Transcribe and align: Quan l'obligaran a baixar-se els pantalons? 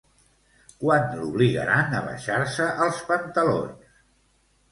Quan 0.83 1.03
l'obligaran 1.17 1.93
a 1.99 2.01
baixar-se 2.07 2.67
els 2.87 3.03
pantalons? 3.11 3.93